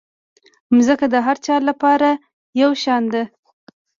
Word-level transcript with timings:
مځکه 0.75 1.05
د 1.13 1.15
هر 1.25 1.37
چا 1.45 1.55
لپاره 1.69 2.09
یو 2.61 2.71
شان 2.83 3.03
ده. 3.13 3.23